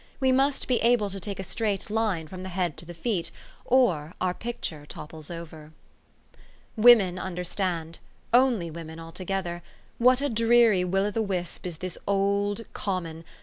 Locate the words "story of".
13.21-13.27